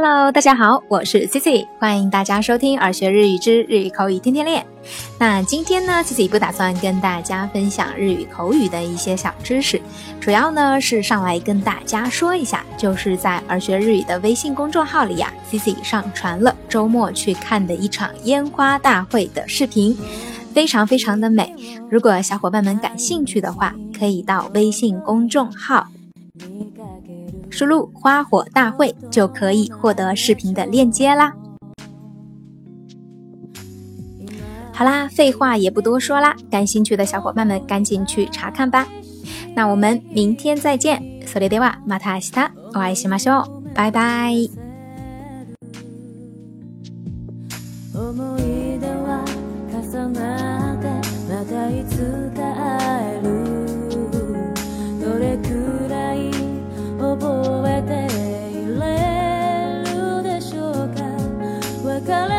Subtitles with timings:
[0.00, 4.64] Hello，大家好，我是 Cici，欢迎大家收听耳学日语之日语口语天天练。
[5.18, 9.82] 那今天呢，Cici 不打算跟大家分享日语口语的一些小知识，
[10.20, 19.98] 主要呢是上来跟大家说一下，就是在耳学日语的微信公众号里呀，Cici 上传了周末去看的一场烟花大会的视频，
[20.54, 21.52] 非常非常的美。
[21.90, 25.88] 如果小伙伴们感兴趣的话，可以到微信公众号。
[27.57, 31.33] 输入“花火大会”就可以获得视频的链接啦。
[34.71, 38.87] 好啦，废话也不多说啦，感兴趣的小伙伴们赶紧去查看吧。
[39.55, 43.63] 那我们明天再见，それではまた明日お会いしましょう。
[43.73, 44.66] 拜拜。
[62.08, 62.37] color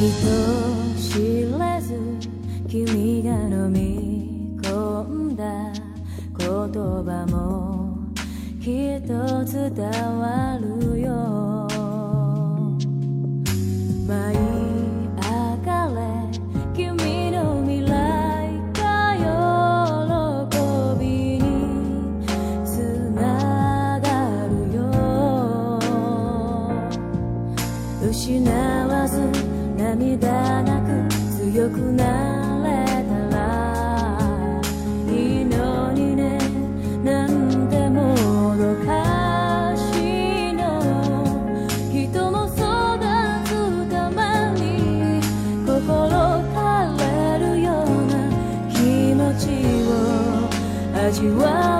[0.00, 0.08] 人
[0.96, 1.20] 知
[1.58, 1.92] れず
[2.66, 5.02] 君が飲み込
[5.32, 5.44] んだ
[6.38, 7.98] 言葉も
[8.62, 9.74] きっと伝
[10.18, 11.68] わるよ。
[14.08, 14.36] 舞い
[15.18, 15.22] 上
[15.66, 16.00] がれ
[16.74, 17.92] 君の未来
[18.72, 18.80] が
[19.20, 21.04] 喜び
[21.36, 21.44] に
[22.64, 22.66] つ
[23.14, 23.20] な
[24.02, 24.08] が
[24.48, 24.78] るよ。
[28.00, 29.49] 失わず
[29.80, 31.08] 涙なく
[31.38, 32.04] 強くな
[32.62, 32.68] れ
[33.08, 33.40] たら
[35.08, 35.90] いいの。
[35.92, 36.38] にね
[37.02, 38.14] なんても
[38.58, 40.60] どかしいの。
[41.90, 42.58] 人も育
[43.46, 43.48] つ
[43.90, 44.20] ため
[44.60, 44.62] に
[45.64, 45.74] 心
[46.52, 46.54] 枯
[46.98, 47.02] れ
[47.38, 48.12] るような
[48.68, 48.76] 気
[49.14, 49.42] 持ち
[49.88, 49.90] を
[51.08, 51.79] 味わ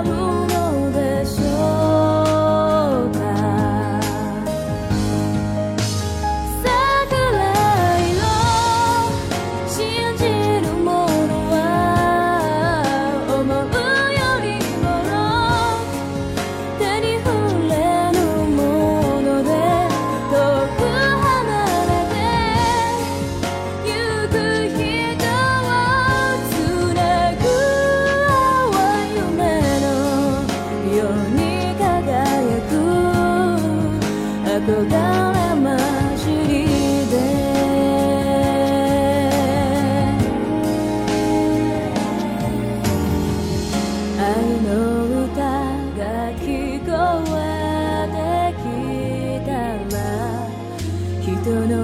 [51.51, 51.80] don't know